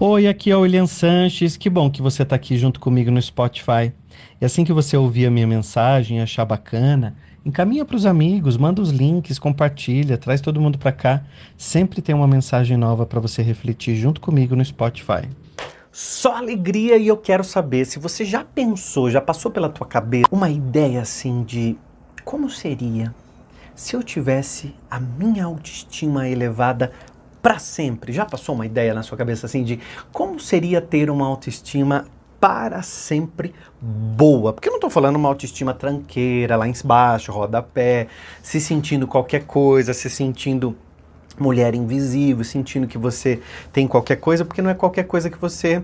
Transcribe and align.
Oi, 0.00 0.28
aqui 0.28 0.50
é 0.50 0.56
o 0.56 0.60
William 0.60 0.86
Sanches. 0.86 1.56
Que 1.56 1.70
bom 1.70 1.90
que 1.90 2.02
você 2.02 2.22
está 2.22 2.36
aqui 2.36 2.56
junto 2.56 2.78
comigo 2.78 3.10
no 3.10 3.20
Spotify. 3.20 3.92
E 4.40 4.44
assim 4.44 4.64
que 4.64 4.72
você 4.72 4.96
ouvir 4.96 5.26
a 5.26 5.30
minha 5.30 5.46
mensagem 5.46 6.20
achar 6.20 6.44
bacana, 6.44 7.16
encaminha 7.44 7.84
para 7.84 7.96
os 7.96 8.06
amigos, 8.06 8.56
manda 8.56 8.80
os 8.80 8.90
links, 8.90 9.38
compartilha, 9.38 10.16
traz 10.16 10.40
todo 10.40 10.60
mundo 10.60 10.78
para 10.78 10.92
cá. 10.92 11.24
Sempre 11.56 12.00
tem 12.00 12.14
uma 12.14 12.28
mensagem 12.28 12.76
nova 12.76 13.06
para 13.06 13.18
você 13.18 13.42
refletir 13.42 13.96
junto 13.96 14.20
comigo 14.20 14.54
no 14.54 14.64
Spotify. 14.64 15.28
Só 15.90 16.36
alegria 16.36 16.96
e 16.96 17.08
eu 17.08 17.16
quero 17.16 17.42
saber 17.42 17.84
se 17.84 17.98
você 17.98 18.24
já 18.24 18.44
pensou, 18.44 19.10
já 19.10 19.20
passou 19.20 19.50
pela 19.50 19.68
tua 19.68 19.86
cabeça 19.86 20.28
uma 20.30 20.50
ideia 20.50 21.00
assim 21.00 21.42
de 21.42 21.76
como 22.24 22.48
seria 22.48 23.12
se 23.74 23.94
eu 23.94 24.02
tivesse 24.02 24.74
a 24.90 24.98
minha 24.98 25.44
autoestima 25.44 26.28
elevada 26.28 26.90
para 27.48 27.58
sempre. 27.58 28.12
Já 28.12 28.26
passou 28.26 28.54
uma 28.54 28.66
ideia 28.66 28.92
na 28.92 29.02
sua 29.02 29.16
cabeça 29.16 29.46
assim 29.46 29.64
de 29.64 29.80
como 30.12 30.38
seria 30.38 30.82
ter 30.82 31.08
uma 31.08 31.26
autoestima 31.26 32.04
para 32.38 32.82
sempre 32.82 33.54
boa? 33.80 34.52
Porque 34.52 34.68
eu 34.68 34.72
não 34.72 34.76
estou 34.76 34.90
falando 34.90 35.16
uma 35.16 35.30
autoestima 35.30 35.72
tranqueira, 35.72 36.56
lá 36.56 36.68
embaixo, 36.68 37.32
rodapé, 37.32 38.08
se 38.42 38.60
sentindo 38.60 39.06
qualquer 39.06 39.46
coisa, 39.46 39.94
se 39.94 40.10
sentindo 40.10 40.76
mulher 41.38 41.74
invisível, 41.74 42.44
sentindo 42.44 42.86
que 42.86 42.98
você 42.98 43.40
tem 43.72 43.88
qualquer 43.88 44.16
coisa, 44.16 44.44
porque 44.44 44.60
não 44.60 44.68
é 44.68 44.74
qualquer 44.74 45.04
coisa 45.04 45.30
que 45.30 45.38
você 45.38 45.82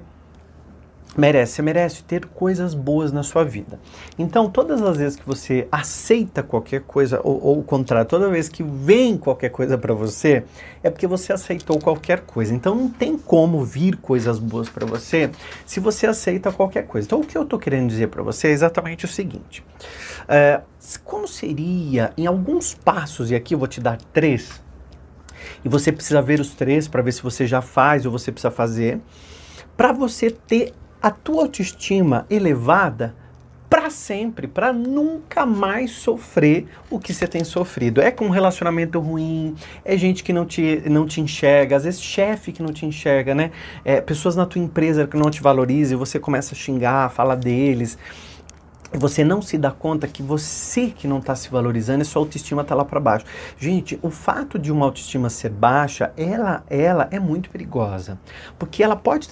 merece. 1.16 1.54
Você 1.54 1.62
merece 1.62 2.04
ter 2.04 2.26
coisas 2.26 2.74
boas 2.74 3.12
na 3.12 3.22
sua 3.22 3.44
vida. 3.44 3.78
Então, 4.18 4.50
todas 4.50 4.82
as 4.82 4.96
vezes 4.96 5.16
que 5.16 5.26
você 5.26 5.68
aceita 5.70 6.42
qualquer 6.42 6.82
coisa, 6.82 7.20
ou, 7.22 7.42
ou 7.42 7.58
o 7.60 7.62
contrário, 7.62 8.08
toda 8.08 8.28
vez 8.28 8.48
que 8.48 8.62
vem 8.62 9.16
qualquer 9.16 9.50
coisa 9.50 9.78
para 9.78 9.94
você, 9.94 10.44
é 10.82 10.90
porque 10.90 11.06
você 11.06 11.32
aceitou 11.32 11.78
qualquer 11.78 12.20
coisa. 12.20 12.54
Então, 12.54 12.74
não 12.74 12.88
tem 12.88 13.16
como 13.16 13.64
vir 13.64 13.96
coisas 13.96 14.38
boas 14.38 14.68
para 14.68 14.86
você 14.86 15.30
se 15.64 15.80
você 15.80 16.06
aceita 16.06 16.52
qualquer 16.52 16.86
coisa. 16.86 17.06
Então, 17.06 17.20
o 17.20 17.26
que 17.26 17.36
eu 17.36 17.42
estou 17.42 17.58
querendo 17.58 17.88
dizer 17.88 18.08
para 18.08 18.22
você 18.22 18.48
é 18.48 18.50
exatamente 18.50 19.04
o 19.04 19.08
seguinte: 19.08 19.64
é, 20.28 20.60
como 21.04 21.26
seria, 21.26 22.12
em 22.16 22.26
alguns 22.26 22.74
passos, 22.74 23.30
e 23.30 23.34
aqui 23.34 23.54
eu 23.54 23.58
vou 23.58 23.68
te 23.68 23.80
dar 23.80 23.98
três, 24.12 24.62
e 25.64 25.68
você 25.68 25.92
precisa 25.92 26.20
ver 26.22 26.40
os 26.40 26.50
três 26.50 26.88
para 26.88 27.02
ver 27.02 27.12
se 27.12 27.22
você 27.22 27.46
já 27.46 27.60
faz 27.60 28.06
ou 28.06 28.12
você 28.12 28.30
precisa 28.30 28.50
fazer, 28.50 29.00
para 29.76 29.92
você 29.92 30.30
ter 30.30 30.72
a 31.04 31.10
tua 31.10 31.42
autoestima 31.42 32.24
elevada 32.30 33.14
para 33.68 33.90
sempre, 33.90 34.48
para 34.48 34.72
nunca 34.72 35.44
mais 35.44 35.90
sofrer 35.90 36.66
o 36.88 36.98
que 36.98 37.12
você 37.12 37.26
tem 37.26 37.44
sofrido. 37.44 38.00
É 38.00 38.10
com 38.10 38.24
um 38.24 38.30
relacionamento 38.30 38.98
ruim, 39.00 39.54
é 39.84 39.98
gente 39.98 40.24
que 40.24 40.32
não 40.32 40.46
te, 40.46 40.82
não 40.88 41.06
te 41.06 41.20
enxerga, 41.20 41.76
às 41.76 41.84
vezes 41.84 42.00
chefe 42.00 42.52
que 42.52 42.62
não 42.62 42.72
te 42.72 42.86
enxerga, 42.86 43.34
né? 43.34 43.50
É, 43.84 44.00
pessoas 44.00 44.34
na 44.34 44.46
tua 44.46 44.62
empresa 44.62 45.06
que 45.06 45.14
não 45.14 45.30
te 45.30 45.42
valorizam 45.42 45.98
você 45.98 46.18
começa 46.18 46.54
a 46.54 46.56
xingar, 46.56 47.10
fala 47.10 47.36
deles. 47.36 47.98
Você 48.90 49.22
não 49.22 49.42
se 49.42 49.58
dá 49.58 49.72
conta 49.72 50.06
que 50.08 50.22
você 50.22 50.86
que 50.86 51.06
não 51.06 51.18
está 51.18 51.34
se 51.34 51.50
valorizando 51.50 52.00
e 52.00 52.06
sua 52.06 52.22
autoestima 52.22 52.62
está 52.62 52.74
lá 52.74 52.84
para 52.84 52.98
baixo. 52.98 53.26
Gente, 53.58 53.98
o 54.00 54.08
fato 54.08 54.58
de 54.58 54.72
uma 54.72 54.86
autoestima 54.86 55.28
ser 55.28 55.50
baixa, 55.50 56.14
ela, 56.16 56.64
ela 56.70 57.08
é 57.10 57.18
muito 57.18 57.50
perigosa. 57.50 58.18
Porque 58.58 58.82
ela 58.82 58.96
pode 58.96 59.28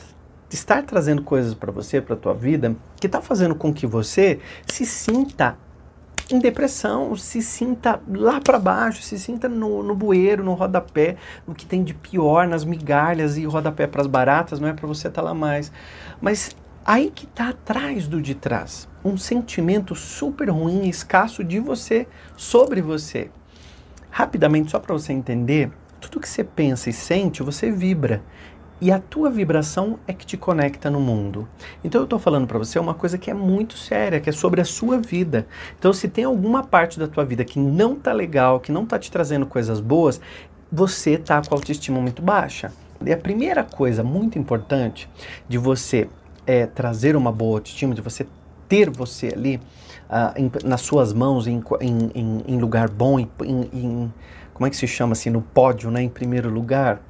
estar 0.55 0.83
trazendo 0.83 1.22
coisas 1.22 1.55
para 1.55 1.72
você, 1.72 2.00
para 2.00 2.14
a 2.14 2.19
tua 2.19 2.34
vida, 2.34 2.75
que 3.00 3.06
está 3.06 3.20
fazendo 3.20 3.55
com 3.55 3.72
que 3.72 3.86
você 3.86 4.41
se 4.67 4.84
sinta 4.84 5.56
em 6.31 6.39
depressão, 6.39 7.14
se 7.17 7.42
sinta 7.42 8.00
lá 8.08 8.41
para 8.41 8.58
baixo, 8.58 9.03
se 9.03 9.19
sinta 9.19 9.48
no, 9.48 9.83
no 9.83 9.95
bueiro, 9.95 10.42
no 10.42 10.55
rodapé, 10.55 11.17
no 11.47 11.55
que 11.55 11.67
tem 11.67 11.83
de 11.83 11.95
pior, 11.95 12.47
nas 12.47 12.64
migalhas 12.64 13.36
e 13.36 13.45
rodapé 13.45 13.86
para 13.86 14.00
as 14.00 14.06
baratas, 14.06 14.61
não 14.61 14.69
é 14.69 14.73
para 14.73 14.86
você 14.86 15.08
estar 15.08 15.23
tá 15.23 15.28
lá 15.28 15.34
mais. 15.34 15.73
Mas 16.20 16.56
aí 16.84 17.11
que 17.11 17.25
está 17.25 17.50
atrás 17.50 18.06
do 18.08 18.20
de 18.20 18.34
trás, 18.34 18.89
um 19.05 19.17
sentimento 19.17 19.95
super 19.95 20.48
ruim, 20.48 20.89
escasso 20.89 21.45
de 21.45 21.58
você, 21.58 22.06
sobre 22.36 22.80
você. 22.80 23.30
Rapidamente, 24.11 24.70
só 24.70 24.79
para 24.79 24.92
você 24.92 25.12
entender, 25.12 25.70
tudo 26.01 26.20
que 26.20 26.29
você 26.29 26.45
pensa 26.45 26.91
e 26.91 26.92
sente, 26.92 27.42
você 27.42 27.70
vibra. 27.70 28.23
E 28.82 28.90
a 28.90 28.98
tua 28.98 29.30
vibração 29.30 30.00
é 30.08 30.12
que 30.12 30.26
te 30.26 30.36
conecta 30.36 30.90
no 30.90 30.98
mundo. 30.98 31.46
Então 31.84 32.00
eu 32.00 32.04
estou 32.04 32.18
falando 32.18 32.48
para 32.48 32.58
você 32.58 32.80
uma 32.80 32.92
coisa 32.92 33.16
que 33.16 33.30
é 33.30 33.34
muito 33.34 33.78
séria, 33.78 34.18
que 34.18 34.28
é 34.28 34.32
sobre 34.32 34.60
a 34.60 34.64
sua 34.64 34.98
vida. 34.98 35.46
Então 35.78 35.92
se 35.92 36.08
tem 36.08 36.24
alguma 36.24 36.64
parte 36.64 36.98
da 36.98 37.06
tua 37.06 37.24
vida 37.24 37.44
que 37.44 37.60
não 37.60 37.94
tá 37.94 38.12
legal, 38.12 38.58
que 38.58 38.72
não 38.72 38.84
tá 38.84 38.98
te 38.98 39.08
trazendo 39.08 39.46
coisas 39.46 39.78
boas, 39.78 40.20
você 40.70 41.16
tá 41.16 41.40
com 41.40 41.54
a 41.54 41.58
autoestima 41.58 42.00
muito 42.00 42.20
baixa. 42.22 42.72
E 43.06 43.12
a 43.12 43.16
primeira 43.16 43.62
coisa 43.62 44.02
muito 44.02 44.36
importante 44.36 45.08
de 45.48 45.58
você 45.58 46.08
é, 46.44 46.66
trazer 46.66 47.14
uma 47.14 47.30
boa 47.30 47.58
autoestima, 47.58 47.94
de 47.94 48.00
você 48.00 48.26
ter 48.68 48.90
você 48.90 49.28
ali 49.28 49.60
uh, 50.10 50.36
em, 50.36 50.50
nas 50.64 50.80
suas 50.80 51.12
mãos, 51.12 51.46
em, 51.46 51.62
em, 51.80 52.42
em 52.48 52.58
lugar 52.58 52.90
bom, 52.90 53.20
em, 53.20 54.12
como 54.52 54.66
é 54.66 54.70
que 54.70 54.76
se 54.76 54.88
chama 54.88 55.12
assim, 55.12 55.30
no 55.30 55.40
pódio, 55.40 55.88
né, 55.88 56.02
em 56.02 56.08
primeiro 56.08 56.50
lugar, 56.50 57.00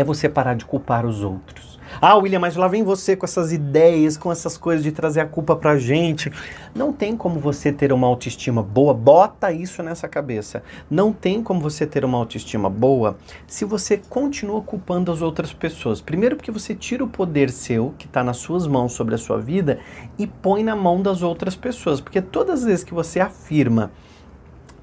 é 0.00 0.04
você 0.04 0.28
parar 0.28 0.54
de 0.54 0.64
culpar 0.64 1.04
os 1.04 1.22
outros. 1.22 1.78
Ah, 2.00 2.14
William, 2.16 2.38
mas 2.38 2.54
lá 2.54 2.68
vem 2.68 2.84
você 2.84 3.16
com 3.16 3.26
essas 3.26 3.50
ideias, 3.50 4.16
com 4.16 4.30
essas 4.30 4.56
coisas 4.56 4.84
de 4.84 4.92
trazer 4.92 5.20
a 5.20 5.26
culpa 5.26 5.56
pra 5.56 5.76
gente. 5.76 6.30
Não 6.72 6.92
tem 6.92 7.16
como 7.16 7.40
você 7.40 7.72
ter 7.72 7.92
uma 7.92 8.06
autoestima 8.06 8.62
boa, 8.62 8.94
bota 8.94 9.50
isso 9.50 9.82
nessa 9.82 10.06
cabeça. 10.06 10.62
Não 10.88 11.12
tem 11.12 11.42
como 11.42 11.60
você 11.60 11.84
ter 11.84 12.04
uma 12.04 12.16
autoestima 12.16 12.70
boa 12.70 13.16
se 13.46 13.64
você 13.64 14.00
continua 14.08 14.62
culpando 14.62 15.10
as 15.10 15.20
outras 15.20 15.52
pessoas. 15.52 16.00
Primeiro, 16.00 16.36
porque 16.36 16.52
você 16.52 16.74
tira 16.74 17.02
o 17.02 17.08
poder 17.08 17.50
seu, 17.50 17.92
que 17.98 18.06
está 18.06 18.22
nas 18.22 18.36
suas 18.36 18.66
mãos 18.66 18.92
sobre 18.92 19.16
a 19.16 19.18
sua 19.18 19.40
vida, 19.40 19.80
e 20.16 20.28
põe 20.28 20.62
na 20.62 20.76
mão 20.76 21.02
das 21.02 21.22
outras 21.22 21.56
pessoas. 21.56 22.00
Porque 22.00 22.22
todas 22.22 22.60
as 22.60 22.64
vezes 22.66 22.84
que 22.84 22.94
você 22.94 23.18
afirma 23.18 23.90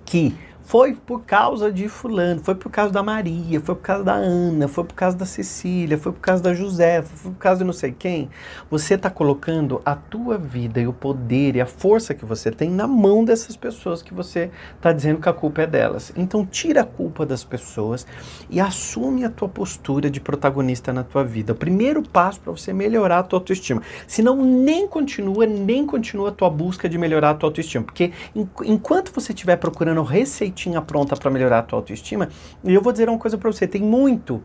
que 0.04 0.36
foi 0.66 0.94
por 0.94 1.22
causa 1.26 1.72
de 1.72 1.88
fulano, 1.88 2.42
foi 2.44 2.56
por 2.56 2.72
causa 2.72 2.92
da 2.92 3.04
Maria, 3.04 3.62
foi 3.62 3.76
por 3.76 3.82
causa 3.84 4.04
da 4.04 4.14
Ana, 4.14 4.68
foi 4.68 4.84
por 4.84 4.96
causa 4.96 5.16
da 5.16 5.26
Cecília, 5.26 5.96
foi 5.96 6.12
por 6.12 6.20
causa 6.20 6.42
da 6.42 6.56
Josefa, 6.56 7.16
foi 7.16 7.32
por 7.32 7.38
causa 7.38 7.60
de 7.60 7.66
não 7.66 7.74
sei 7.74 7.92
quem. 7.92 8.30
Você 8.70 8.96
está 8.96 9.10
colocando 9.10 9.80
a 9.86 9.96
tua 9.96 10.40
vida 10.40 10.82
e 10.82 10.88
o 10.88 10.94
poder 10.94 11.56
e 11.56 11.62
a 11.62 11.68
força 11.68 12.16
que 12.16 12.26
você 12.26 12.50
tem 12.52 12.72
na 12.72 12.88
mão 12.88 13.24
dessas 13.24 13.56
pessoas 13.56 14.02
que 14.02 14.12
você 14.12 14.50
está 14.76 14.92
dizendo 14.92 15.22
que 15.22 15.30
a 15.30 15.34
culpa 15.34 15.62
é 15.62 15.68
delas. 15.68 16.12
Então 16.18 16.44
tira 16.44 16.82
a 16.82 16.86
culpa 16.86 17.28
das 17.28 17.44
pessoas 17.44 18.08
e 18.50 18.60
assume 18.60 19.24
a 19.24 19.30
tua 19.30 19.48
postura 19.48 20.10
de 20.10 20.20
protagonista 20.20 20.92
na 20.92 21.04
tua 21.04 21.24
vida. 21.24 21.54
O 21.54 21.56
primeiro 21.56 22.02
passo 22.02 22.40
para 22.40 22.52
você 22.52 22.74
melhorar 22.74 23.20
a 23.20 23.24
tua 23.24 23.38
autoestima. 23.38 23.84
Senão 24.08 24.44
nem 24.44 24.88
continua, 24.88 25.46
nem 25.46 25.86
continua 25.86 26.30
a 26.30 26.32
tua 26.32 26.50
busca 26.50 26.90
de 26.90 26.98
melhorar 26.98 27.32
a 27.32 27.34
tua 27.36 27.50
autoestima. 27.50 27.84
Porque 27.84 28.12
enquanto 28.64 29.14
você 29.14 29.32
estiver 29.32 29.58
procurando 29.58 30.02
receitar 30.02 30.55
receitinha 30.56 30.82
pronta 30.82 31.16
para 31.16 31.30
melhorar 31.30 31.60
a 31.60 31.64
tua 31.64 31.80
autoestima. 31.80 32.30
E 32.64 32.74
eu 32.74 32.82
vou 32.82 32.94
dizer 32.94 33.10
uma 33.10 33.20
coisa 33.20 33.38
para 33.38 33.52
você, 33.52 33.68
tem 33.68 33.82
muito 33.82 34.42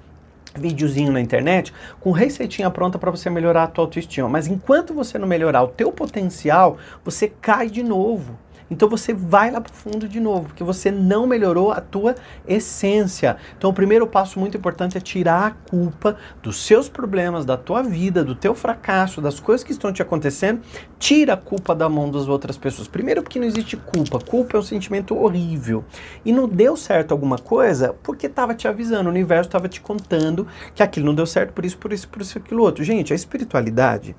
videozinho 0.57 1.13
na 1.13 1.21
internet 1.21 1.73
com 2.01 2.11
receitinha 2.11 2.69
pronta 2.69 2.99
para 2.99 3.11
você 3.11 3.31
melhorar 3.31 3.63
a 3.63 3.67
tua 3.69 3.85
autoestima. 3.85 4.29
Mas 4.29 4.49
enquanto 4.49 4.93
você 4.93 5.17
não 5.17 5.29
melhorar 5.29 5.63
o 5.63 5.69
teu 5.69 5.93
potencial, 5.93 6.77
você 7.05 7.29
cai 7.29 7.71
de 7.71 7.85
novo. 7.85 8.37
Então 8.71 8.89
você 8.89 9.13
vai 9.13 9.51
lá 9.51 9.61
para 9.61 9.73
o 9.73 9.75
fundo 9.75 10.09
de 10.09 10.21
novo, 10.21 10.47
porque 10.49 10.63
você 10.63 10.91
não 10.91 11.27
melhorou 11.27 11.73
a 11.73 11.81
tua 11.81 12.15
essência. 12.47 13.37
Então 13.59 13.71
o 13.71 13.73
primeiro 13.75 14.07
passo 14.07 14.39
muito 14.39 14.57
importante 14.57 14.97
é 14.97 15.01
tirar 15.01 15.47
a 15.47 15.51
culpa 15.51 16.17
dos 16.43 16.65
seus 16.65 16.89
problemas, 16.89 17.45
da 17.45 17.57
tua 17.57 17.83
vida, 17.83 18.25
do 18.25 18.35
teu 18.35 18.55
fracasso, 18.55 19.21
das 19.21 19.41
coisas 19.41 19.65
que 19.65 19.73
estão 19.73 19.93
te 19.93 20.01
acontecendo. 20.01 20.61
Tira 20.99 21.35
a 21.35 21.37
culpa 21.37 21.75
da 21.75 21.89
mão 21.89 22.11
das 22.11 22.29
outras 22.29 22.57
pessoas. 22.57 22.87
Primeiro 22.87 23.23
porque 23.23 23.41
não 23.41 23.47
existe 23.47 23.77
culpa. 23.77 24.19
Culpa 24.19 24.57
é 24.57 24.61
um 24.61 24.63
sentimento 24.63 25.17
horrível. 25.17 25.85
E 26.25 26.33
não 26.33 26.49
deu 26.49 26.77
certo 26.77 27.13
alguma 27.13 27.39
coisa 27.39 27.95
porque 28.03 28.27
estava 28.27 28.55
te 28.55 28.69
avisando, 28.69 29.09
o 29.09 29.13
universo 29.13 29.49
estava 29.49 29.69
te 29.69 29.81
contando 29.81 30.47
que 30.75 30.83
aquilo 30.83 31.07
não 31.07 31.15
deu 31.15 31.27
certo 31.27 31.53
por 31.53 31.65
isso, 31.65 31.79
por 31.79 31.93
isso, 31.93 32.09
por 32.09 32.23
isso, 32.23 32.39
aquilo 32.39 32.63
outro. 32.63 32.85
Gente, 32.85 33.13
a 33.13 33.17
espiritualidade 33.17 34.15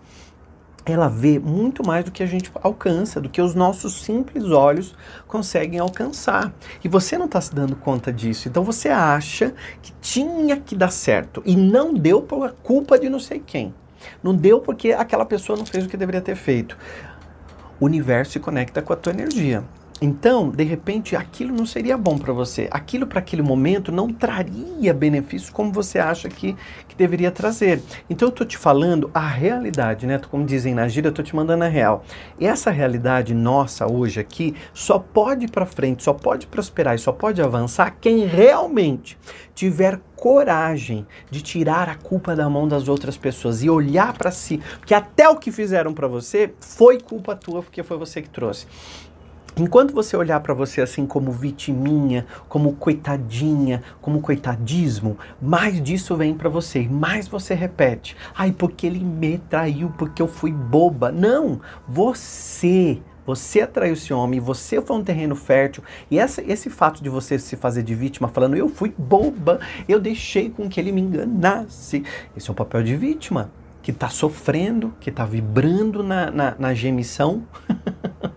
ela 0.86 1.08
vê 1.08 1.38
muito 1.38 1.86
mais 1.86 2.04
do 2.04 2.12
que 2.12 2.24
a 2.24 2.26
gente 2.26 2.52
alcança, 2.62 3.22
do 3.22 3.30
que 3.30 3.42
os 3.42 3.54
nossos 3.54 4.02
simples 4.02 4.46
olhos 4.46 4.96
conseguem 5.28 5.80
alcançar. 5.80 6.54
E 6.84 6.88
você 6.88 7.18
não 7.18 7.26
está 7.26 7.40
se 7.40 7.54
dando 7.54 7.76
conta 7.76 8.12
disso. 8.12 8.48
Então 8.48 8.64
você 8.64 8.90
acha 8.90 9.54
que 9.82 9.94
tinha 10.02 10.58
que 10.58 10.76
dar 10.76 10.92
certo 10.92 11.42
e 11.46 11.56
não 11.56 11.94
deu 11.94 12.22
por 12.22 12.52
culpa 12.64 12.98
de 12.98 13.10
não 13.10 13.20
sei 13.20 13.40
quem. 13.40 13.74
Não 14.24 14.34
deu 14.36 14.60
porque 14.60 14.92
aquela 14.92 15.26
pessoa 15.26 15.58
não 15.58 15.66
fez 15.66 15.86
o 15.86 15.90
que 15.90 15.98
deveria 15.98 16.22
ter 16.22 16.36
feito. 16.36 16.78
O 17.80 17.86
universo 17.86 18.34
se 18.34 18.40
conecta 18.40 18.82
com 18.82 18.94
a 18.94 18.96
tua 18.96 19.14
energia. 19.14 19.64
Então, 20.04 20.50
de 20.50 20.64
repente, 20.64 21.16
aquilo 21.16 21.56
não 21.56 21.64
seria 21.64 21.96
bom 21.96 22.18
para 22.18 22.34
você. 22.34 22.68
Aquilo 22.72 23.06
para 23.06 23.20
aquele 23.20 23.44
momento 23.44 23.92
não 23.92 24.12
traria 24.12 24.92
benefícios 24.96 25.52
como 25.52 25.72
você 25.72 26.00
acha 26.00 26.28
que, 26.28 26.56
que 26.88 26.96
deveria 26.96 27.30
trazer. 27.30 27.84
Então, 28.10 28.30
eu 28.30 28.32
tô 28.32 28.44
te 28.44 28.58
falando 28.58 29.12
a 29.14 29.28
realidade, 29.28 30.08
né? 30.08 30.20
Como 30.32 30.44
dizem 30.44 30.74
na 30.74 30.88
gíria, 30.88 31.10
eu 31.10 31.14
tô 31.14 31.22
te 31.22 31.36
mandando 31.36 31.66
a 31.66 31.68
real. 31.68 32.04
E 32.40 32.48
essa 32.48 32.72
realidade 32.72 33.36
nossa 33.36 33.86
hoje 33.86 34.20
aqui 34.20 34.56
só 34.74 34.98
pode 34.98 35.46
ir 35.46 35.52
para 35.52 35.68
frente, 35.68 36.02
só 36.02 36.14
pode 36.14 36.48
prosperar 36.48 36.96
e 36.96 36.98
só 36.98 37.12
pode 37.12 37.40
avançar 37.40 37.96
quem 38.02 38.26
realmente 38.26 39.16
tiver 39.54 40.00
coragem 40.16 41.06
de 41.30 41.44
tirar 41.44 41.88
a 41.88 41.96
culpa 41.96 42.36
da 42.36 42.50
mão 42.50 42.68
das 42.68 42.88
outras 42.88 43.18
pessoas 43.18 43.64
e 43.64 43.70
olhar 43.70 44.18
para 44.18 44.32
si, 44.32 44.60
porque 44.80 44.94
até 44.94 45.30
o 45.30 45.36
que 45.36 45.52
fizeram 45.52 45.94
para 45.94 46.08
você 46.08 46.54
foi 46.60 47.00
culpa 47.00 47.36
tua, 47.36 47.62
porque 47.62 47.84
foi 47.84 47.98
você 47.98 48.22
que 48.22 48.30
trouxe. 48.30 48.66
Enquanto 49.58 49.94
você 49.94 50.16
olhar 50.16 50.40
para 50.40 50.54
você 50.54 50.82
assim 50.82 51.06
como 51.06 51.32
vitiminha, 51.32 52.26
como 52.48 52.74
coitadinha, 52.74 53.84
como 54.02 54.22
coitadismo, 54.22 55.18
mais 55.42 55.82
disso 55.82 56.16
vem 56.16 56.34
para 56.34 56.50
você, 56.50 56.88
mais 56.88 57.28
você 57.28 57.54
repete. 57.54 58.16
Ai, 58.34 58.52
porque 58.52 58.88
ele 58.88 59.00
me 59.00 59.38
traiu, 59.38 59.94
porque 59.98 60.22
eu 60.22 60.28
fui 60.28 60.52
boba. 60.52 61.12
Não, 61.12 61.60
você 61.88 63.02
você 63.26 63.62
atraiu 63.62 63.94
esse 63.94 64.12
homem, 64.14 64.40
você 64.40 64.82
foi 64.82 64.98
um 64.98 65.04
terreno 65.04 65.36
fértil. 65.36 65.84
E 66.10 66.18
essa, 66.18 66.42
esse 66.42 66.70
fato 66.70 67.04
de 67.04 67.10
você 67.10 67.38
se 67.38 67.56
fazer 67.56 67.84
de 67.84 67.94
vítima, 67.94 68.28
falando 68.28 68.56
eu 68.56 68.68
fui 68.68 68.94
boba, 68.98 69.60
eu 69.88 70.00
deixei 70.00 70.50
com 70.50 70.68
que 70.68 70.80
ele 70.80 70.92
me 70.92 71.02
enganasse. 71.02 72.04
Esse 72.36 72.50
é 72.50 72.52
o 72.52 72.56
papel 72.56 72.84
de 72.84 72.96
vítima, 72.96 73.52
que 73.82 73.92
está 73.92 74.10
sofrendo, 74.10 74.94
que 75.00 75.10
está 75.10 75.24
vibrando 75.24 76.04
na, 76.04 76.32
na, 76.32 76.56
na 76.58 76.74
gemição. 76.74 77.44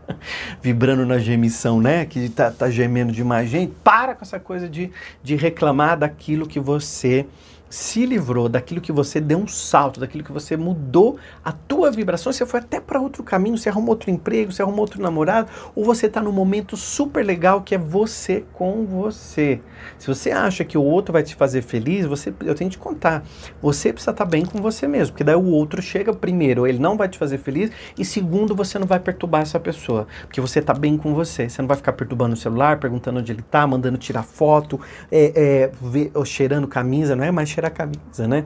vibrando 0.62 1.04
na 1.06 1.18
gemição, 1.18 1.80
né? 1.80 2.04
Que 2.04 2.28
tá, 2.28 2.50
tá 2.50 2.70
gemendo 2.70 3.12
demais. 3.12 3.48
Gente, 3.48 3.72
para 3.82 4.14
com 4.14 4.24
essa 4.24 4.38
coisa 4.38 4.68
de, 4.68 4.90
de 5.22 5.36
reclamar 5.36 5.98
daquilo 5.98 6.46
que 6.46 6.60
você 6.60 7.26
se 7.74 8.06
livrou 8.06 8.48
daquilo 8.48 8.80
que 8.80 8.92
você 8.92 9.20
deu 9.20 9.36
um 9.36 9.48
salto, 9.48 9.98
daquilo 9.98 10.22
que 10.22 10.30
você 10.30 10.56
mudou 10.56 11.18
a 11.44 11.50
tua 11.50 11.90
vibração, 11.90 12.32
você 12.32 12.46
foi 12.46 12.60
até 12.60 12.78
para 12.78 13.00
outro 13.00 13.24
caminho, 13.24 13.58
você 13.58 13.68
arrumou 13.68 13.90
outro 13.90 14.12
emprego, 14.12 14.52
você 14.52 14.62
arrumou 14.62 14.82
outro 14.82 15.02
namorado, 15.02 15.50
ou 15.74 15.84
você 15.84 16.06
está 16.06 16.22
num 16.22 16.30
momento 16.30 16.76
super 16.76 17.26
legal 17.26 17.62
que 17.62 17.74
é 17.74 17.78
você 17.78 18.44
com 18.52 18.86
você. 18.86 19.60
Se 19.98 20.06
você 20.06 20.30
acha 20.30 20.64
que 20.64 20.78
o 20.78 20.82
outro 20.84 21.12
vai 21.12 21.24
te 21.24 21.34
fazer 21.34 21.62
feliz, 21.62 22.06
você, 22.06 22.32
eu 22.44 22.54
tenho 22.54 22.70
que 22.70 22.76
te 22.76 22.78
contar, 22.78 23.24
você 23.60 23.92
precisa 23.92 24.12
estar 24.12 24.24
tá 24.24 24.30
bem 24.30 24.46
com 24.46 24.62
você 24.62 24.86
mesmo, 24.86 25.12
porque 25.12 25.24
daí 25.24 25.34
o 25.34 25.46
outro 25.46 25.82
chega 25.82 26.12
primeiro, 26.14 26.68
ele 26.68 26.78
não 26.78 26.96
vai 26.96 27.08
te 27.08 27.18
fazer 27.18 27.38
feliz, 27.38 27.72
e 27.98 28.04
segundo, 28.04 28.54
você 28.54 28.78
não 28.78 28.86
vai 28.86 29.00
perturbar 29.00 29.42
essa 29.42 29.58
pessoa, 29.58 30.06
porque 30.20 30.40
você 30.40 30.60
está 30.60 30.72
bem 30.72 30.96
com 30.96 31.12
você, 31.12 31.48
você 31.48 31.60
não 31.60 31.66
vai 31.66 31.76
ficar 31.76 31.92
perturbando 31.94 32.34
o 32.34 32.36
celular, 32.36 32.78
perguntando 32.78 33.18
onde 33.18 33.32
ele 33.32 33.40
está, 33.40 33.66
mandando 33.66 33.98
tirar 33.98 34.22
foto, 34.22 34.80
é, 35.10 35.32
é, 35.34 35.70
ver, 35.82 36.12
cheirando 36.24 36.68
camisa, 36.68 37.16
não 37.16 37.24
é 37.24 37.32
mais 37.32 37.48
cheirar 37.48 37.63
a 37.64 37.70
camisa, 37.70 38.26
né? 38.28 38.44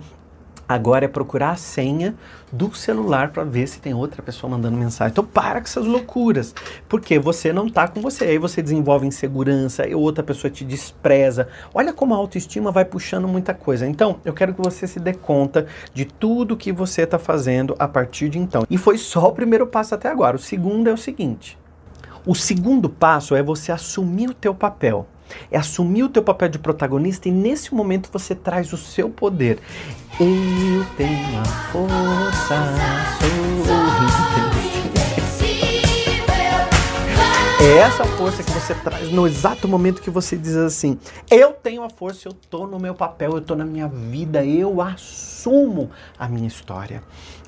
Agora 0.68 1.06
é 1.06 1.08
procurar 1.08 1.52
a 1.52 1.56
senha 1.56 2.14
do 2.52 2.74
celular 2.74 3.30
para 3.30 3.42
ver 3.42 3.66
se 3.66 3.80
tem 3.80 3.94
outra 3.94 4.22
pessoa 4.22 4.50
mandando 4.50 4.76
mensagem. 4.76 5.12
Então 5.12 5.24
para 5.24 5.60
com 5.60 5.66
essas 5.66 5.86
loucuras, 5.86 6.54
porque 6.86 7.18
você 7.18 7.54
não 7.54 7.70
tá 7.70 7.88
com 7.88 8.02
você. 8.02 8.26
Aí 8.26 8.38
você 8.38 8.60
desenvolve 8.60 9.06
insegurança, 9.06 9.88
e 9.88 9.94
outra 9.94 10.22
pessoa 10.22 10.50
te 10.50 10.66
despreza. 10.66 11.48
Olha 11.72 11.90
como 11.94 12.12
a 12.12 12.18
autoestima 12.18 12.70
vai 12.70 12.84
puxando 12.84 13.26
muita 13.26 13.54
coisa. 13.54 13.86
Então, 13.86 14.20
eu 14.26 14.34
quero 14.34 14.52
que 14.52 14.60
você 14.60 14.86
se 14.86 15.00
dê 15.00 15.14
conta 15.14 15.66
de 15.94 16.04
tudo 16.04 16.54
que 16.54 16.70
você 16.70 17.02
está 17.02 17.18
fazendo 17.18 17.74
a 17.78 17.88
partir 17.88 18.28
de 18.28 18.38
então. 18.38 18.66
E 18.68 18.76
foi 18.76 18.98
só 18.98 19.28
o 19.28 19.32
primeiro 19.32 19.66
passo 19.66 19.94
até 19.94 20.10
agora. 20.10 20.36
O 20.36 20.40
segundo 20.40 20.88
é 20.88 20.92
o 20.92 20.98
seguinte: 20.98 21.56
o 22.26 22.34
segundo 22.34 22.90
passo 22.90 23.34
é 23.34 23.42
você 23.42 23.72
assumir 23.72 24.28
o 24.28 24.34
teu 24.34 24.54
papel 24.54 25.06
é 25.50 25.58
assumir 25.58 26.02
o 26.02 26.08
teu 26.08 26.22
papel 26.22 26.48
de 26.48 26.58
protagonista 26.58 27.28
e 27.28 27.32
nesse 27.32 27.74
momento 27.74 28.08
você 28.12 28.34
traz 28.34 28.72
o 28.72 28.76
seu 28.76 29.10
poder. 29.10 29.58
Eu 30.20 30.84
tenho 30.96 31.40
a 31.40 31.44
força, 31.44 32.56
sou 33.20 33.58
É 37.60 37.78
essa 37.78 38.04
força 38.04 38.40
que 38.40 38.52
você 38.52 38.72
traz 38.72 39.10
no 39.10 39.26
exato 39.26 39.66
momento 39.66 40.00
que 40.00 40.10
você 40.10 40.36
diz 40.36 40.54
assim: 40.54 40.96
Eu 41.28 41.52
tenho 41.52 41.82
a 41.82 41.90
força, 41.90 42.28
eu 42.28 42.32
tô 42.32 42.68
no 42.68 42.78
meu 42.78 42.94
papel, 42.94 43.32
eu 43.32 43.40
tô 43.40 43.56
na 43.56 43.64
minha 43.64 43.88
vida, 43.88 44.44
eu 44.44 44.80
assumo 44.80 45.90
a 46.16 46.28
minha 46.28 46.46
história. 46.46 47.02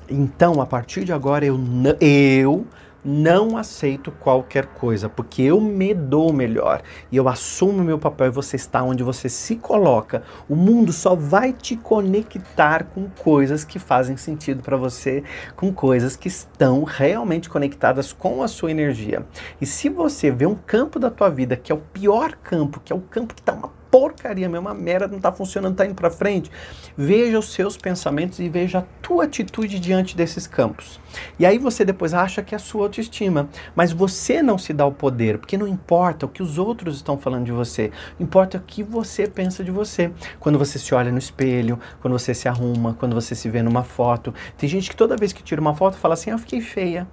Então, 0.09 0.61
a 0.61 0.65
partir 0.65 1.05
de 1.05 1.13
agora, 1.13 1.45
eu, 1.45 1.57
eu 2.01 2.65
não 3.03 3.57
aceito 3.57 4.11
qualquer 4.11 4.67
coisa, 4.67 5.09
porque 5.09 5.41
eu 5.41 5.59
me 5.59 5.93
dou 5.93 6.31
melhor 6.31 6.81
e 7.11 7.17
eu 7.17 7.27
assumo 7.27 7.83
meu 7.83 7.97
papel 7.97 8.27
e 8.27 8.31
você 8.31 8.55
está 8.55 8.83
onde 8.83 9.03
você 9.03 9.27
se 9.27 9.55
coloca. 9.55 10.23
O 10.47 10.55
mundo 10.55 10.93
só 10.93 11.15
vai 11.15 11.53
te 11.53 11.75
conectar 11.75 12.83
com 12.85 13.09
coisas 13.09 13.63
que 13.63 13.79
fazem 13.79 14.17
sentido 14.17 14.61
para 14.61 14.77
você, 14.77 15.23
com 15.55 15.73
coisas 15.73 16.15
que 16.15 16.27
estão 16.27 16.83
realmente 16.83 17.49
conectadas 17.49 18.13
com 18.13 18.43
a 18.43 18.47
sua 18.47 18.71
energia. 18.71 19.25
E 19.59 19.65
se 19.65 19.89
você 19.89 20.31
vê 20.31 20.45
um 20.45 20.55
campo 20.55 20.99
da 20.99 21.09
tua 21.09 21.29
vida 21.29 21.55
que 21.55 21.71
é 21.71 21.75
o 21.75 21.79
pior 21.79 22.33
campo, 22.43 22.79
que 22.79 22.93
é 22.93 22.95
o 22.95 23.01
campo 23.01 23.33
que 23.33 23.41
está 23.41 23.53
uma 23.53 23.80
porcaria 23.91 24.47
mesmo, 24.47 24.67
uma 24.67 24.73
merda, 24.73 25.07
não 25.07 25.17
está 25.17 25.31
funcionando, 25.31 25.73
está 25.73 25.85
indo 25.85 25.93
para 25.93 26.09
frente. 26.09 26.49
Veja 26.97 27.37
os 27.37 27.53
seus 27.53 27.75
pensamentos 27.75 28.39
e 28.39 28.47
veja 28.47 28.79
a 28.79 28.81
tua 29.01 29.25
atitude 29.25 29.79
diante 29.79 30.15
desses 30.15 30.47
campos. 30.47 30.99
E 31.37 31.45
aí 31.45 31.57
você 31.57 31.83
depois 31.83 32.13
acha 32.13 32.41
que 32.41 32.55
é 32.55 32.57
a 32.57 32.59
sua 32.59 32.83
autoestima, 32.83 33.49
mas 33.75 33.91
você 33.91 34.41
não 34.41 34.57
se 34.57 34.71
dá 34.71 34.85
o 34.85 34.91
poder, 34.91 35.37
porque 35.37 35.57
não 35.57 35.67
importa 35.67 36.25
o 36.25 36.29
que 36.29 36.41
os 36.41 36.57
outros 36.57 36.95
estão 36.95 37.17
falando 37.17 37.45
de 37.45 37.51
você, 37.51 37.91
importa 38.19 38.57
o 38.57 38.61
que 38.61 38.81
você 38.81 39.27
pensa 39.27 39.63
de 39.63 39.71
você. 39.71 40.11
Quando 40.39 40.57
você 40.57 40.79
se 40.79 40.95
olha 40.95 41.11
no 41.11 41.19
espelho, 41.19 41.77
quando 42.01 42.17
você 42.17 42.33
se 42.33 42.47
arruma, 42.47 42.93
quando 42.93 43.13
você 43.13 43.35
se 43.35 43.49
vê 43.49 43.61
numa 43.61 43.83
foto. 43.83 44.33
Tem 44.57 44.69
gente 44.69 44.89
que 44.89 44.95
toda 44.95 45.17
vez 45.17 45.33
que 45.33 45.43
tira 45.43 45.59
uma 45.59 45.75
foto 45.75 45.97
fala 45.97 46.13
assim: 46.13 46.29
"Eu 46.29 46.39
fiquei 46.39 46.61
feia". 46.61 47.07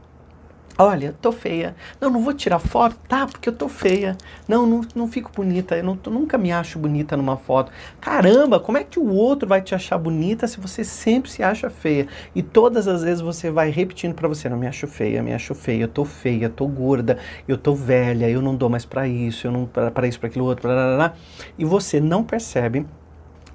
Olha, 0.81 1.13
tô 1.21 1.33
feia. 1.33 1.75
Não, 2.01 2.09
não 2.09 2.23
vou 2.23 2.33
tirar 2.33 2.61
foto, 2.61 2.97
tá? 3.09 3.27
Porque 3.27 3.49
eu 3.49 3.53
tô 3.53 3.69
feia. 3.69 4.17
Não, 4.47 4.65
não, 4.65 4.81
não 4.95 5.09
fico 5.09 5.29
bonita. 5.35 5.77
Eu 5.77 5.83
não, 5.83 5.99
nunca 6.07 6.39
me 6.39 6.53
acho 6.53 6.79
bonita 6.79 7.17
numa 7.17 7.37
foto. 7.37 7.73
Caramba, 8.01 8.61
como 8.61 8.79
é 8.79 8.85
que 8.85 9.01
o 9.01 9.09
outro 9.09 9.49
vai 9.49 9.61
te 9.61 9.75
achar 9.75 9.99
bonita 9.99 10.47
se 10.47 10.61
você 10.61 10.85
sempre 10.85 11.33
se 11.33 11.43
acha 11.43 11.69
feia? 11.69 12.07
E 12.33 12.45
todas 12.45 12.87
as 12.87 13.03
vezes 13.03 13.21
você 13.21 13.51
vai 13.51 13.71
repetindo 13.71 14.15
para 14.15 14.29
você: 14.29 14.49
não 14.49 14.57
me 14.57 14.69
acho 14.69 14.87
feia, 14.87 15.21
me 15.21 15.35
acho 15.35 15.53
feia, 15.53 15.83
eu 15.83 15.89
tô 15.89 16.05
feia, 16.05 16.45
eu 16.45 16.51
tô 16.51 16.69
gorda, 16.69 17.19
eu 17.49 17.59
tô 17.59 17.75
velha, 17.75 18.31
eu 18.31 18.41
não 18.41 18.55
dou 18.55 18.69
mais 18.69 18.85
para 18.85 19.09
isso, 19.09 19.49
eu 19.49 19.51
não 19.51 19.67
para 19.67 20.07
isso, 20.07 20.21
para 20.21 20.29
aquilo 20.29 20.45
outro, 20.45 20.69
blá, 20.69 20.77
blá, 20.77 20.97
blá. 20.97 21.15
E 21.59 21.65
você 21.65 22.01
não 22.01 22.23
percebe 22.23 22.87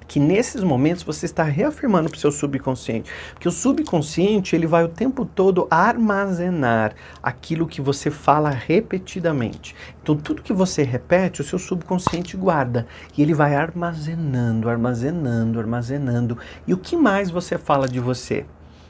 que 0.06 0.20
nesses 0.20 0.62
momentos 0.62 1.02
você 1.02 1.26
está 1.26 1.42
reafirmando 1.42 2.08
para 2.08 2.16
o 2.16 2.20
seu 2.20 2.30
subconsciente, 2.30 3.10
porque 3.32 3.48
o 3.48 3.52
subconsciente 3.52 4.54
ele 4.54 4.66
vai 4.66 4.84
o 4.84 4.88
tempo 4.88 5.24
todo 5.24 5.66
armazenar 5.70 6.94
aquilo 7.22 7.66
que 7.66 7.80
você 7.80 8.10
fala 8.10 8.50
repetidamente. 8.50 9.74
Então 10.02 10.16
tudo 10.16 10.42
que 10.42 10.52
você 10.52 10.82
repete, 10.82 11.40
o 11.40 11.44
seu 11.44 11.58
subconsciente 11.58 12.36
guarda 12.36 12.86
e 13.16 13.22
ele 13.22 13.34
vai 13.34 13.54
armazenando, 13.54 14.68
armazenando, 14.68 15.58
armazenando. 15.58 16.38
E 16.66 16.74
o 16.74 16.78
que 16.78 16.96
mais 16.96 17.30
você 17.30 17.56
fala 17.58 17.88
de 17.88 18.00
você? 18.00 18.44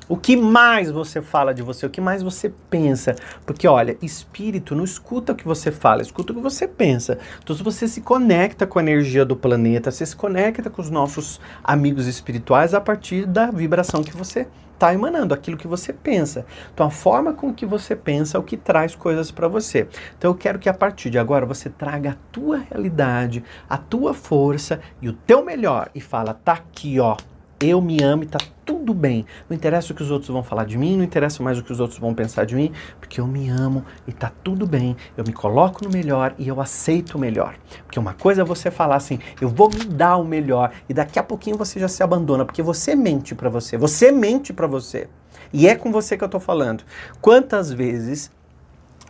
O 0.06 0.18
que 0.18 0.36
mais 0.36 0.90
você 0.90 1.22
fala 1.22 1.54
de 1.54 1.62
você? 1.62 1.86
O 1.86 1.90
que 1.90 2.00
mais 2.00 2.22
você 2.22 2.52
pensa? 2.68 3.14
Porque, 3.46 3.66
olha, 3.66 3.96
espírito 4.02 4.74
não 4.74 4.84
escuta 4.84 5.32
o 5.32 5.34
que 5.34 5.46
você 5.46 5.72
fala, 5.72 6.02
escuta 6.02 6.32
o 6.32 6.36
que 6.36 6.42
você 6.42 6.68
pensa. 6.68 7.18
Então, 7.42 7.56
se 7.56 7.62
você 7.62 7.88
se 7.88 8.02
conecta 8.02 8.66
com 8.66 8.78
a 8.78 8.82
energia 8.82 9.24
do 9.24 9.34
planeta, 9.34 9.90
você 9.90 10.04
se 10.04 10.14
conecta 10.14 10.68
com 10.68 10.82
os 10.82 10.90
nossos 10.90 11.40
amigos 11.62 12.06
espirituais 12.06 12.74
a 12.74 12.82
partir 12.82 13.24
da 13.24 13.50
vibração 13.50 14.04
que 14.04 14.14
você 14.14 14.46
está 14.74 14.92
emanando, 14.92 15.32
aquilo 15.32 15.56
que 15.56 15.66
você 15.66 15.90
pensa. 15.90 16.44
Então, 16.74 16.86
a 16.86 16.90
forma 16.90 17.32
com 17.32 17.54
que 17.54 17.64
você 17.64 17.96
pensa 17.96 18.36
é 18.36 18.40
o 18.40 18.42
que 18.42 18.58
traz 18.58 18.94
coisas 18.94 19.30
para 19.30 19.48
você. 19.48 19.88
Então, 20.18 20.30
eu 20.30 20.34
quero 20.34 20.58
que 20.58 20.68
a 20.68 20.74
partir 20.74 21.08
de 21.08 21.18
agora 21.18 21.46
você 21.46 21.70
traga 21.70 22.10
a 22.10 22.16
tua 22.30 22.58
realidade, 22.58 23.42
a 23.70 23.78
tua 23.78 24.12
força 24.12 24.80
e 25.00 25.08
o 25.08 25.14
teu 25.14 25.42
melhor 25.42 25.88
e 25.94 26.00
fala: 26.00 26.34
tá 26.34 26.52
aqui, 26.52 27.00
ó 27.00 27.16
eu 27.60 27.80
me 27.80 28.02
amo 28.02 28.22
e 28.22 28.26
tá 28.26 28.38
tudo 28.64 28.94
bem. 28.94 29.26
Não 29.48 29.56
interessa 29.56 29.92
o 29.92 29.96
que 29.96 30.02
os 30.02 30.10
outros 30.10 30.30
vão 30.30 30.42
falar 30.42 30.64
de 30.64 30.76
mim, 30.76 30.96
não 30.96 31.04
interessa 31.04 31.42
mais 31.42 31.58
o 31.58 31.62
que 31.62 31.72
os 31.72 31.80
outros 31.80 31.98
vão 31.98 32.14
pensar 32.14 32.44
de 32.44 32.54
mim, 32.54 32.72
porque 32.98 33.20
eu 33.20 33.26
me 33.26 33.48
amo 33.48 33.84
e 34.06 34.12
tá 34.12 34.32
tudo 34.42 34.66
bem. 34.66 34.96
Eu 35.16 35.24
me 35.26 35.32
coloco 35.32 35.84
no 35.84 35.90
melhor 35.90 36.34
e 36.38 36.48
eu 36.48 36.60
aceito 36.60 37.16
o 37.16 37.18
melhor. 37.18 37.56
Porque 37.84 37.98
uma 37.98 38.14
coisa 38.14 38.42
é 38.42 38.44
você 38.44 38.70
falar 38.70 38.96
assim, 38.96 39.18
eu 39.40 39.48
vou 39.48 39.68
me 39.68 39.84
dar 39.84 40.16
o 40.16 40.24
melhor 40.24 40.72
e 40.88 40.94
daqui 40.94 41.18
a 41.18 41.22
pouquinho 41.22 41.56
você 41.56 41.78
já 41.78 41.88
se 41.88 42.02
abandona, 42.02 42.44
porque 42.44 42.62
você 42.62 42.94
mente 42.94 43.34
para 43.34 43.48
você. 43.48 43.76
Você 43.76 44.10
mente 44.10 44.52
para 44.52 44.66
você. 44.66 45.08
E 45.52 45.68
é 45.68 45.74
com 45.74 45.92
você 45.92 46.16
que 46.16 46.24
eu 46.24 46.28
tô 46.28 46.40
falando. 46.40 46.84
Quantas 47.20 47.72
vezes 47.72 48.30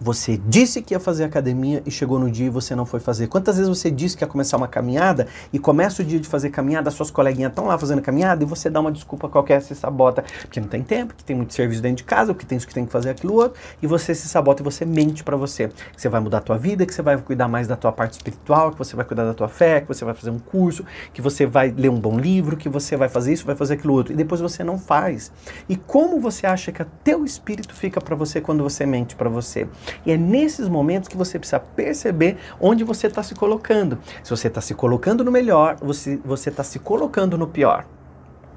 Você 0.05 0.37
disse 0.37 0.83
que 0.83 0.93
ia 0.93 1.01
fazer 1.01 1.25
academia 1.25 1.83
e 1.87 1.91
chegou 1.91 2.19
no 2.19 2.31
dia 2.31 2.45
e 2.45 2.51
você 2.51 2.77
não 2.77 2.85
foi 2.85 3.01
fazer. 3.01 3.27
Quantas 3.27 3.57
vezes 3.57 3.71
você 3.71 3.91
disse 3.91 4.15
que 4.15 4.23
ia 4.23 4.29
começar 4.29 4.59
uma 4.59 4.69
caminhada 4.69 5.27
e 5.51 5.59
começa 5.59 6.03
o 6.03 6.05
dia 6.05 6.21
de 6.21 6.29
fazer 6.29 6.51
caminhada, 6.51 6.91
suas 6.91 7.11
coleguinhas 7.11 7.53
estão 7.53 7.65
lá 7.65 7.79
fazendo 7.79 8.03
caminhada 8.03 8.45
e 8.45 8.47
você 8.47 8.69
dá 8.69 8.81
uma 8.81 8.93
desculpa 8.93 9.31
qualquer, 9.31 9.63
se 9.63 9.75
sabota, 9.75 10.23
porque 10.43 10.61
não 10.61 10.69
tem 10.69 10.83
tempo, 10.83 11.15
que 11.15 11.25
tem 11.25 11.35
muito 11.35 11.55
serviço 11.55 11.81
dentro 11.81 11.97
de 11.97 12.05
casa, 12.05 12.35
que 12.35 12.45
tem 12.45 12.59
isso 12.59 12.69
que 12.69 12.75
tem 12.75 12.85
que 12.85 12.93
fazer 12.93 13.09
aquilo 13.09 13.33
outro, 13.33 13.59
e 13.81 13.87
você 13.87 14.15
se 14.15 14.29
sabota 14.29 14.61
e 14.61 14.65
você 14.65 14.85
mente 14.85 15.25
para 15.25 15.39
você. 15.39 15.69
Que 15.69 16.03
você 16.03 16.11
vai 16.11 16.21
mudar 16.21 16.37
a 16.37 16.43
tua 16.43 16.59
vida, 16.59 16.85
que 16.85 16.93
você 16.93 17.01
vai 17.01 17.17
cuidar 17.17 17.49
mais 17.49 17.67
da 17.67 17.75
tua 17.75 17.91
parte 17.91 18.13
espiritual, 18.13 18.73
que 18.73 18.79
você 18.79 18.95
vai 18.95 19.07
cuidar 19.07 19.25
da 19.25 19.33
tua 19.33 19.49
fé, 19.49 19.81
que 19.81 19.89
você 19.89 20.05
vai 20.05 20.13
fazer 20.13 20.29
um 20.29 20.39
curso, 20.39 20.85
que 21.15 21.23
você 21.23 21.47
vai 21.47 21.71
ler 21.75 21.89
um 21.89 21.99
bom 21.99 22.19
livro, 22.19 22.59
que 22.59 22.69
você 22.69 22.95
vai 22.95 23.09
fazer 23.09 23.33
isso, 23.33 23.47
vai 23.47 23.57
fazer 23.57 23.73
aquilo 23.73 23.95
outro, 23.95 24.13
e 24.13 24.17
depois 24.17 24.43
você 24.43 24.63
não 24.63 24.79
faz. 24.79 25.33
E 25.67 25.77
como 25.77 26.21
você 26.21 26.47
acha 26.47 26.71
que 26.71 26.83
o 26.83 26.87
teu 27.03 27.25
espírito 27.25 27.75
fica 27.75 28.03
para 28.03 28.15
você 28.15 28.39
quando 28.39 28.63
você 28.63 28.85
mente 28.85 29.17
para 29.17 29.31
você? 29.31 29.67
E 30.05 30.13
é 30.13 30.17
nesses 30.17 30.69
momentos 30.69 31.09
que 31.09 31.17
você 31.17 31.39
precisa 31.39 31.61
perceber 31.61 32.37
onde 32.61 32.85
você 32.85 33.07
está 33.07 33.23
se 33.23 33.35
colocando. 33.35 33.99
Se 34.23 34.31
você 34.31 34.49
está 34.49 34.61
se 34.61 34.75
colocando 34.75 35.25
no 35.25 35.31
melhor, 35.31 35.77
você 35.83 36.21
está 36.49 36.63
se 36.63 36.79
colocando 36.79 37.37
no 37.37 37.47
pior. 37.47 37.87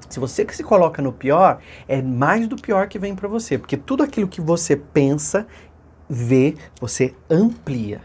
Se 0.08 0.18
você 0.18 0.44
que 0.44 0.56
se 0.56 0.64
coloca 0.64 1.02
no 1.02 1.12
pior, 1.12 1.58
é 1.86 2.00
mais 2.00 2.46
do 2.46 2.56
pior 2.56 2.88
que 2.88 2.98
vem 2.98 3.14
para 3.14 3.28
você, 3.28 3.58
porque 3.58 3.76
tudo 3.76 4.02
aquilo 4.02 4.26
que 4.26 4.40
você 4.40 4.74
pensa, 4.74 5.46
vê, 6.08 6.54
você 6.80 7.14
amplia. 7.28 8.00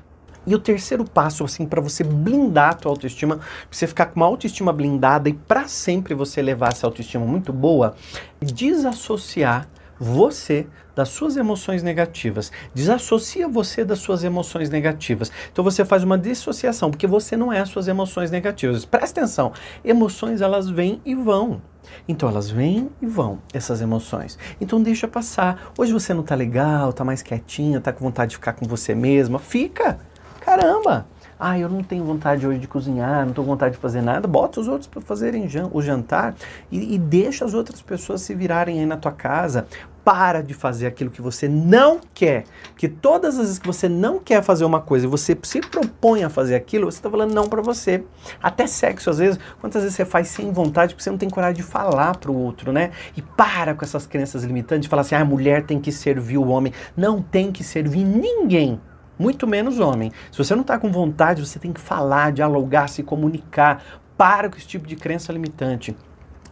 E 0.46 0.54
o 0.54 0.60
terceiro 0.60 1.06
passo, 1.06 1.46
assim, 1.46 1.66
para 1.66 1.80
você 1.80 2.04
blindar 2.04 2.72
a 2.72 2.74
tua 2.74 2.92
autoestima, 2.92 3.38
pra 3.38 3.48
você 3.72 3.88
ficar 3.88 4.08
com 4.08 4.20
uma 4.20 4.26
autoestima 4.26 4.74
blindada 4.74 5.30
e 5.30 5.34
para 5.34 5.70
sempre 5.70 6.14
você 6.14 6.42
levar 6.42 6.74
essa 6.74 6.86
autoestima 6.86 7.26
muito 7.26 7.54
boa, 7.54 7.96
desassociar 8.42 9.70
você 10.04 10.68
das 10.96 11.10
suas 11.10 11.38
emoções 11.38 11.82
negativas. 11.82 12.52
Desassocia 12.74 13.48
você 13.48 13.84
das 13.84 14.00
suas 14.00 14.24
emoções 14.24 14.70
negativas. 14.70 15.32
Então 15.52 15.64
você 15.64 15.84
faz 15.84 16.04
uma 16.04 16.18
dissociação, 16.18 16.92
porque 16.92 17.08
você 17.08 17.36
não 17.36 17.52
é 17.52 17.60
as 17.60 17.70
suas 17.70 17.88
emoções 17.88 18.30
negativas. 18.30 18.86
Presta 18.86 19.22
atenção, 19.22 19.54
emoções 19.84 20.42
elas 20.42 20.70
vêm 20.70 21.02
e 21.06 21.16
vão. 21.16 21.62
Então 22.08 22.30
elas 22.30 22.50
vêm 22.50 22.90
e 23.02 23.06
vão, 23.06 23.40
essas 23.54 23.82
emoções. 23.82 24.38
Então 24.60 24.82
deixa 24.82 25.08
passar. 25.08 25.72
Hoje 25.78 25.92
você 25.92 26.14
não 26.14 26.24
tá 26.24 26.36
legal, 26.36 26.94
tá 26.94 27.04
mais 27.04 27.22
quietinha, 27.22 27.82
tá 27.82 27.92
com 27.92 28.04
vontade 28.04 28.32
de 28.32 28.36
ficar 28.38 28.54
com 28.54 28.66
você 28.66 28.94
mesma. 28.94 29.40
Fica! 29.40 30.00
Caramba! 30.42 31.08
Ah, 31.40 31.60
eu 31.60 31.68
não 31.68 31.84
tenho 31.84 32.06
vontade 32.06 32.48
hoje 32.48 32.60
de 32.60 32.68
cozinhar, 32.68 33.26
não 33.26 33.34
tenho 33.34 33.46
vontade 33.46 33.76
de 33.76 33.82
fazer 33.82 34.02
nada. 34.02 34.28
Bota 34.28 34.62
os 34.62 34.68
outros 34.68 34.88
para 34.88 35.02
fazerem 35.02 35.46
o 35.74 35.82
jantar 35.82 36.36
e, 36.72 36.96
e 36.96 36.98
deixa 36.98 37.44
as 37.44 37.54
outras 37.54 37.82
pessoas 37.82 38.22
se 38.22 38.34
virarem 38.34 38.80
aí 38.80 38.86
na 38.86 38.96
tua 38.96 39.12
casa 39.12 39.68
para 40.04 40.42
de 40.42 40.54
fazer 40.54 40.88
aquilo 40.88 41.10
que 41.10 41.22
você 41.22 41.48
não 41.48 42.00
quer. 42.14 42.44
Que 42.78 42.88
todas 42.88 43.36
as 43.36 43.42
vezes 43.42 43.60
que 43.60 43.68
você 43.68 43.88
não 43.88 44.20
quer 44.20 44.44
fazer 44.44 44.66
uma 44.66 44.82
coisa 44.82 45.06
e 45.06 45.10
você 45.10 45.38
se 45.44 45.62
propõe 45.62 46.24
a 46.24 46.30
fazer 46.30 46.56
aquilo, 46.56 46.92
você 46.92 46.98
está 46.98 47.10
falando 47.10 47.34
não 47.34 47.48
para 47.48 47.62
você. 47.62 48.04
Até 48.42 48.68
sexo, 48.68 49.10
às 49.10 49.18
vezes, 49.18 49.40
quantas 49.60 49.82
vezes 49.84 49.96
você 49.96 50.06
faz 50.06 50.28
sem 50.28 50.52
vontade 50.52 50.94
porque 50.94 51.04
você 51.04 51.10
não 51.10 51.18
tem 51.18 51.30
coragem 51.30 51.56
de 51.56 51.64
falar 51.64 52.18
para 52.18 52.32
o 52.32 52.36
outro, 52.36 52.72
né? 52.72 52.92
E 53.16 53.22
para 53.22 53.74
com 53.74 53.86
essas 53.86 54.06
crenças 54.06 54.44
limitantes 54.44 54.84
de 54.84 54.90
falar 54.90 55.02
assim: 55.02 55.16
ah, 55.16 55.22
a 55.22 55.26
mulher 55.26 55.66
tem 55.66 55.80
que 55.80 55.92
servir 55.92 56.38
o 56.38 56.48
homem. 56.48 56.74
Não 56.96 57.22
tem 57.22 57.52
que 57.52 57.64
servir 57.64 58.04
ninguém 58.04 58.80
muito 59.18 59.48
menos 59.48 59.80
homem. 59.80 60.12
Se 60.32 60.38
você 60.38 60.54
não 60.56 60.62
está 60.62 60.78
com 60.78 60.92
vontade, 60.92 61.46
você 61.46 61.60
tem 61.60 61.72
que 61.72 61.80
falar, 61.80 62.32
dialogar, 62.32 62.90
se 62.90 63.04
comunicar. 63.04 64.02
Para 64.18 64.50
com 64.50 64.58
esse 64.58 64.68
tipo 64.68 64.88
de 64.88 64.96
crença 64.96 65.34
limitante 65.34 65.96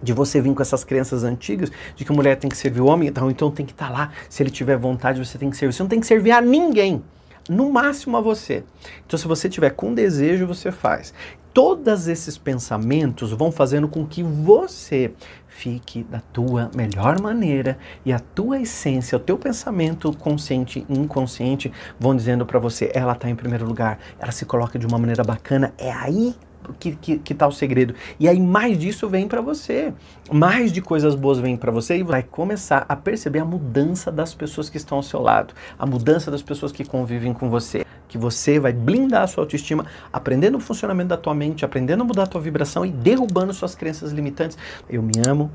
de 0.01 0.13
você 0.13 0.41
vir 0.41 0.53
com 0.53 0.61
essas 0.61 0.83
crenças 0.83 1.23
antigas 1.23 1.71
de 1.95 2.05
que 2.05 2.11
a 2.11 2.15
mulher 2.15 2.37
tem 2.37 2.49
que 2.49 2.57
servir 2.57 2.81
o 2.81 2.85
homem, 2.85 3.09
então, 3.09 3.29
então 3.29 3.51
tem 3.51 3.65
que 3.65 3.71
estar 3.71 3.87
tá 3.87 3.91
lá. 3.91 4.11
Se 4.29 4.41
ele 4.43 4.49
tiver 4.49 4.77
vontade, 4.77 5.23
você 5.23 5.37
tem 5.37 5.49
que 5.49 5.57
servir. 5.57 5.73
Você 5.73 5.83
não 5.83 5.89
tem 5.89 5.99
que 5.99 6.07
servir 6.07 6.31
a 6.31 6.41
ninguém. 6.41 7.03
No 7.49 7.71
máximo 7.71 8.17
a 8.17 8.21
você. 8.21 8.63
Então, 9.05 9.17
se 9.17 9.27
você 9.27 9.49
tiver 9.49 9.71
com 9.71 9.93
desejo, 9.93 10.45
você 10.45 10.71
faz. 10.71 11.13
Todos 11.53 12.07
esses 12.07 12.37
pensamentos 12.37 13.31
vão 13.31 13.51
fazendo 13.51 13.87
com 13.87 14.05
que 14.05 14.23
você 14.23 15.11
fique 15.49 16.01
da 16.03 16.21
tua 16.21 16.71
melhor 16.73 17.19
maneira 17.19 17.77
e 18.05 18.13
a 18.13 18.19
tua 18.19 18.61
essência, 18.61 19.17
o 19.17 19.19
teu 19.19 19.37
pensamento 19.37 20.13
consciente 20.13 20.85
e 20.87 20.97
inconsciente 20.97 21.71
vão 21.99 22.15
dizendo 22.15 22.45
para 22.45 22.57
você, 22.57 22.89
ela 22.95 23.11
está 23.11 23.29
em 23.29 23.35
primeiro 23.35 23.65
lugar, 23.65 23.99
ela 24.17 24.31
se 24.31 24.45
coloca 24.45 24.79
de 24.79 24.87
uma 24.87 24.97
maneira 24.97 25.23
bacana, 25.25 25.73
é 25.77 25.91
aí 25.91 26.33
que, 26.79 26.95
que, 26.95 27.17
que 27.17 27.33
tá 27.33 27.47
o 27.47 27.51
segredo. 27.51 27.93
E 28.19 28.27
aí 28.27 28.39
mais 28.39 28.77
disso 28.77 29.07
vem 29.07 29.27
para 29.27 29.41
você. 29.41 29.93
Mais 30.31 30.71
de 30.71 30.81
coisas 30.81 31.15
boas 31.15 31.39
vem 31.39 31.57
para 31.57 31.71
você 31.71 31.97
e 31.97 32.03
vai 32.03 32.23
começar 32.23 32.85
a 32.87 32.95
perceber 32.95 33.39
a 33.39 33.45
mudança 33.45 34.11
das 34.11 34.33
pessoas 34.33 34.69
que 34.69 34.77
estão 34.77 34.97
ao 34.97 35.03
seu 35.03 35.21
lado, 35.21 35.53
a 35.77 35.85
mudança 35.85 36.31
das 36.31 36.41
pessoas 36.41 36.71
que 36.71 36.85
convivem 36.85 37.33
com 37.33 37.49
você. 37.49 37.85
Que 38.07 38.17
você 38.17 38.59
vai 38.59 38.73
blindar 38.73 39.23
a 39.23 39.27
sua 39.27 39.43
autoestima, 39.43 39.85
aprendendo 40.11 40.57
o 40.57 40.59
funcionamento 40.59 41.09
da 41.09 41.17
tua 41.17 41.33
mente, 41.33 41.63
aprendendo 41.63 42.01
a 42.01 42.05
mudar 42.05 42.23
a 42.23 42.27
tua 42.27 42.41
vibração 42.41 42.85
e 42.85 42.91
derrubando 42.91 43.53
suas 43.53 43.73
crenças 43.73 44.11
limitantes. 44.11 44.57
Eu 44.89 45.01
me 45.01 45.13
amo 45.25 45.49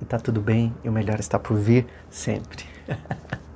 e 0.00 0.04
tá 0.04 0.18
tudo 0.18 0.40
bem, 0.40 0.74
e 0.82 0.88
o 0.88 0.92
melhor 0.92 1.20
está 1.20 1.38
por 1.38 1.56
vir 1.56 1.86
sempre. 2.08 2.64